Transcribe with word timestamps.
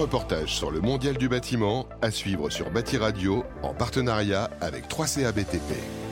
reportage 0.00 0.54
sur 0.54 0.70
le 0.70 0.80
mondial 0.80 1.18
du 1.18 1.28
bâtiment 1.28 1.86
à 2.00 2.10
suivre 2.10 2.48
sur 2.48 2.70
Bâti 2.70 2.96
Radio 2.96 3.44
en 3.62 3.74
partenariat 3.74 4.48
avec 4.62 4.88
3CA 4.88 5.30
BTP. 5.30 6.09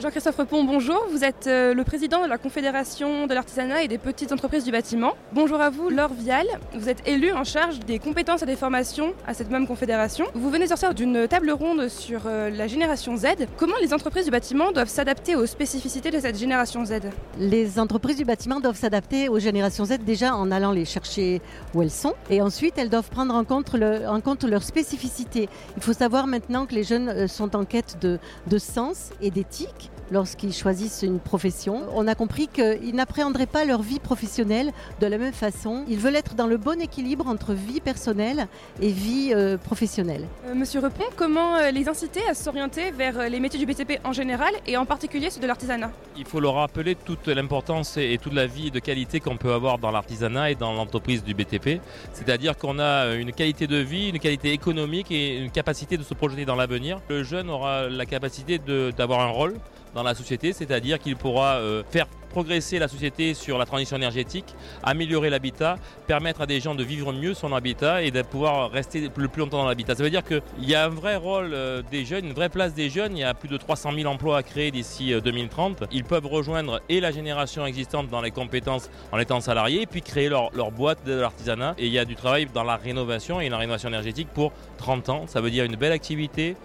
Jean-Christophe 0.00 0.36
Repon, 0.36 0.62
bonjour. 0.62 1.06
Vous 1.10 1.24
êtes 1.24 1.48
euh, 1.48 1.74
le 1.74 1.82
président 1.82 2.22
de 2.22 2.28
la 2.28 2.38
Confédération 2.38 3.26
de 3.26 3.34
l'artisanat 3.34 3.82
et 3.82 3.88
des 3.88 3.98
petites 3.98 4.30
entreprises 4.30 4.62
du 4.62 4.70
bâtiment. 4.70 5.14
Bonjour 5.32 5.60
à 5.60 5.70
vous, 5.70 5.88
Laure 5.88 6.12
Vial. 6.12 6.46
Vous 6.74 6.88
êtes 6.88 7.08
élu 7.08 7.32
en 7.32 7.42
charge 7.42 7.80
des 7.80 7.98
compétences 7.98 8.42
et 8.42 8.46
des 8.46 8.54
formations 8.54 9.12
à 9.26 9.34
cette 9.34 9.50
même 9.50 9.66
confédération. 9.66 10.26
Vous 10.34 10.50
venez 10.50 10.68
sortir 10.68 10.94
d'une 10.94 11.26
table 11.26 11.50
ronde 11.50 11.88
sur 11.88 12.22
euh, 12.26 12.48
la 12.48 12.68
génération 12.68 13.16
Z. 13.16 13.48
Comment 13.56 13.74
les 13.82 13.92
entreprises 13.92 14.26
du 14.26 14.30
bâtiment 14.30 14.70
doivent 14.70 14.88
s'adapter 14.88 15.34
aux 15.34 15.46
spécificités 15.46 16.12
de 16.12 16.20
cette 16.20 16.38
génération 16.38 16.84
Z? 16.84 17.00
Les 17.36 17.80
entreprises 17.80 18.18
du 18.18 18.24
bâtiment 18.24 18.60
doivent 18.60 18.78
s'adapter 18.78 19.28
aux 19.28 19.40
générations 19.40 19.84
Z 19.84 19.98
déjà 20.06 20.36
en 20.36 20.52
allant 20.52 20.70
les 20.70 20.84
chercher 20.84 21.42
où 21.74 21.82
elles 21.82 21.90
sont. 21.90 22.14
Et 22.30 22.40
ensuite, 22.40 22.78
elles 22.78 22.90
doivent 22.90 23.10
prendre 23.10 23.34
en 23.34 23.42
compte, 23.44 24.44
leurs 24.44 24.62
spécificités. 24.62 25.48
Il 25.76 25.82
faut 25.82 25.92
savoir 25.92 26.28
maintenant 26.28 26.66
que 26.66 26.74
les 26.76 26.84
jeunes 26.84 27.08
euh, 27.08 27.26
sont 27.26 27.56
en 27.56 27.64
quête 27.64 27.96
de 28.00 28.58
sens 28.58 29.10
et 29.20 29.32
d'éthique 29.32 29.87
lorsqu'ils 30.10 30.52
choisissent 30.52 31.02
une 31.02 31.20
profession. 31.20 31.82
On 31.94 32.06
a 32.06 32.14
compris 32.14 32.48
qu'ils 32.48 32.94
n'appréhenderaient 32.94 33.46
pas 33.46 33.64
leur 33.64 33.82
vie 33.82 33.98
professionnelle 33.98 34.72
de 35.00 35.06
la 35.06 35.18
même 35.18 35.32
façon. 35.32 35.84
Ils 35.88 35.98
veulent 35.98 36.16
être 36.16 36.34
dans 36.34 36.46
le 36.46 36.56
bon 36.56 36.80
équilibre 36.80 37.26
entre 37.26 37.52
vie 37.52 37.80
personnelle 37.80 38.48
et 38.80 38.90
vie 38.90 39.32
euh, 39.34 39.56
professionnelle. 39.56 40.26
Euh, 40.46 40.54
Monsieur 40.54 40.80
Repon, 40.80 41.04
comment 41.16 41.56
euh, 41.56 41.70
les 41.70 41.88
inciter 41.88 42.20
à 42.28 42.34
s'orienter 42.34 42.90
vers 42.90 43.28
les 43.28 43.40
métiers 43.40 43.58
du 43.58 43.66
BTP 43.66 44.00
en 44.04 44.12
général 44.12 44.52
et 44.66 44.76
en 44.76 44.86
particulier 44.86 45.30
ceux 45.30 45.40
de 45.40 45.46
l'artisanat? 45.46 45.90
Il 46.16 46.24
faut 46.24 46.40
leur 46.40 46.54
rappeler 46.54 46.94
toute 46.94 47.28
l'importance 47.28 47.96
et 47.96 48.18
toute 48.20 48.34
la 48.34 48.46
vie 48.46 48.70
de 48.70 48.78
qualité 48.78 49.20
qu'on 49.20 49.36
peut 49.36 49.52
avoir 49.52 49.78
dans 49.78 49.90
l'artisanat 49.90 50.50
et 50.50 50.54
dans 50.54 50.72
l'entreprise 50.72 51.22
du 51.22 51.34
BTP. 51.34 51.80
C'est-à-dire 52.12 52.56
qu'on 52.56 52.78
a 52.78 53.14
une 53.14 53.32
qualité 53.32 53.66
de 53.66 53.76
vie, 53.76 54.08
une 54.08 54.18
qualité 54.18 54.52
économique 54.52 55.10
et 55.10 55.36
une 55.36 55.50
capacité 55.50 55.96
de 55.96 56.02
se 56.02 56.14
projeter 56.14 56.44
dans 56.44 56.56
l'avenir. 56.56 57.00
Le 57.08 57.22
jeune 57.22 57.50
aura 57.50 57.88
la 57.88 58.06
capacité 58.06 58.58
d'avoir 58.96 59.20
un 59.20 59.30
rôle 59.30 59.54
dans 59.94 60.02
la 60.02 60.14
société, 60.14 60.52
c'est-à-dire 60.52 60.98
qu'il 60.98 61.16
pourra 61.16 61.56
euh, 61.56 61.82
faire 61.90 62.06
progresser 62.28 62.78
la 62.78 62.88
société 62.88 63.34
sur 63.34 63.58
la 63.58 63.64
transition 63.64 63.96
énergétique, 63.96 64.54
améliorer 64.82 65.30
l'habitat, 65.30 65.76
permettre 66.06 66.42
à 66.42 66.46
des 66.46 66.60
gens 66.60 66.74
de 66.74 66.84
vivre 66.84 67.12
mieux 67.12 67.34
son 67.34 67.52
habitat 67.52 68.02
et 68.02 68.10
de 68.10 68.22
pouvoir 68.22 68.70
rester 68.70 69.10
le 69.16 69.28
plus 69.28 69.40
longtemps 69.40 69.58
dans 69.58 69.68
l'habitat. 69.68 69.94
Ça 69.94 70.02
veut 70.02 70.10
dire 70.10 70.22
qu'il 70.24 70.42
y 70.60 70.74
a 70.74 70.84
un 70.84 70.88
vrai 70.88 71.16
rôle 71.16 71.50
euh, 71.52 71.82
des 71.90 72.04
jeunes, 72.04 72.26
une 72.26 72.32
vraie 72.32 72.48
place 72.48 72.74
des 72.74 72.90
jeunes. 72.90 73.16
Il 73.16 73.20
y 73.20 73.24
a 73.24 73.34
plus 73.34 73.48
de 73.48 73.56
300 73.56 73.92
000 73.94 74.10
emplois 74.10 74.38
à 74.38 74.42
créer 74.42 74.70
d'ici 74.70 75.12
euh, 75.12 75.20
2030. 75.20 75.84
Ils 75.90 76.04
peuvent 76.04 76.26
rejoindre 76.26 76.80
et 76.88 77.00
la 77.00 77.10
génération 77.10 77.66
existante 77.66 78.08
dans 78.08 78.20
les 78.20 78.30
compétences 78.30 78.90
en 79.12 79.18
étant 79.18 79.40
salariés, 79.40 79.82
et 79.82 79.86
puis 79.86 80.02
créer 80.02 80.28
leur, 80.28 80.50
leur 80.54 80.70
boîte 80.70 81.04
de 81.06 81.14
l'artisanat. 81.14 81.74
Et 81.78 81.86
il 81.86 81.92
y 81.92 81.98
a 81.98 82.04
du 82.04 82.14
travail 82.14 82.46
dans 82.52 82.64
la 82.64 82.76
rénovation 82.76 83.40
et 83.40 83.48
la 83.48 83.56
rénovation 83.56 83.88
énergétique 83.88 84.28
pour 84.34 84.52
30 84.78 85.08
ans. 85.08 85.24
Ça 85.26 85.40
veut 85.40 85.50
dire 85.50 85.64
une 85.64 85.76
belle 85.76 85.92
activité, 85.92 86.56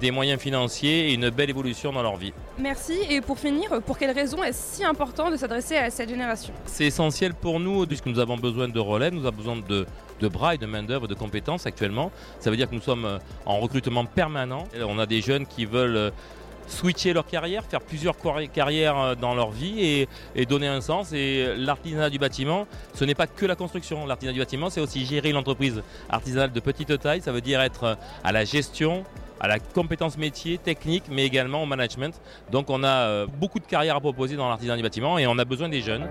des 0.00 0.10
moyens 0.10 0.40
financiers 0.40 1.10
et 1.10 1.14
une 1.14 1.30
belle 1.30 1.50
évolution 1.50 1.92
dans 1.92 2.02
leur 2.02 2.16
vie. 2.16 2.32
Merci. 2.58 2.94
Et 3.08 3.20
pour 3.20 3.38
finir, 3.38 3.82
pour 3.82 3.98
quelles 3.98 4.10
raisons 4.10 4.42
est-ce 4.42 4.76
si 4.76 4.84
important 4.84 5.30
de 5.30 5.36
s'adresser 5.36 5.76
à 5.76 5.90
cette 5.90 6.08
génération? 6.08 6.52
C'est 6.66 6.84
essentiel 6.84 7.34
pour 7.34 7.60
nous, 7.60 7.86
puisque 7.86 8.06
nous 8.06 8.18
avons 8.18 8.36
besoin 8.36 8.68
de 8.68 8.80
relais, 8.80 9.10
nous 9.10 9.26
avons 9.26 9.36
besoin 9.36 9.56
de, 9.56 9.86
de 10.20 10.28
bras 10.28 10.54
et 10.54 10.58
de 10.58 10.66
main-d'œuvre, 10.66 11.08
de 11.08 11.14
compétences 11.14 11.66
actuellement. 11.66 12.10
Ça 12.40 12.50
veut 12.50 12.56
dire 12.56 12.68
que 12.68 12.74
nous 12.74 12.80
sommes 12.80 13.04
euh, 13.04 13.18
en 13.46 13.58
recrutement 13.58 14.04
permanent. 14.04 14.64
On 14.86 14.98
a 14.98 15.06
des 15.06 15.20
jeunes 15.20 15.46
qui 15.46 15.64
veulent 15.64 15.96
euh, 15.96 16.10
switcher 16.66 17.12
leur 17.12 17.26
carrière, 17.26 17.64
faire 17.64 17.80
plusieurs 17.80 18.14
carrières 18.52 18.98
euh, 18.98 19.14
dans 19.14 19.34
leur 19.34 19.50
vie 19.50 19.84
et, 19.84 20.08
et 20.36 20.46
donner 20.46 20.68
un 20.68 20.80
sens. 20.80 21.12
Et 21.12 21.54
l'artisanat 21.56 22.10
du 22.10 22.18
bâtiment, 22.18 22.66
ce 22.94 23.04
n'est 23.04 23.16
pas 23.16 23.26
que 23.26 23.46
la 23.46 23.56
construction. 23.56 24.06
L'artisanat 24.06 24.34
du 24.34 24.38
bâtiment, 24.38 24.70
c'est 24.70 24.80
aussi 24.80 25.04
gérer 25.04 25.30
une 25.30 25.36
entreprise 25.36 25.82
artisanale 26.08 26.52
de 26.52 26.60
petite 26.60 26.98
taille. 27.00 27.20
Ça 27.20 27.32
veut 27.32 27.40
dire 27.40 27.60
être 27.60 27.98
à 28.22 28.32
la 28.32 28.44
gestion, 28.44 29.04
à 29.42 29.48
la 29.48 29.58
compétence 29.58 30.16
métier, 30.16 30.56
technique, 30.56 31.04
mais 31.10 31.26
également 31.26 31.62
au 31.64 31.66
management. 31.66 32.14
Donc 32.50 32.70
on 32.70 32.82
a 32.84 32.88
euh, 32.88 33.26
beaucoup 33.26 33.58
de 33.58 33.66
carrières 33.66 33.96
à 33.96 34.00
proposer 34.00 34.36
dans 34.36 34.48
l'artisanat 34.48 34.76
du 34.76 34.82
bâtiment 34.82 35.18
et 35.18 35.26
on 35.26 35.36
a 35.38 35.44
besoin 35.44 35.68
des 35.68 35.82
jeunes. 35.82 36.08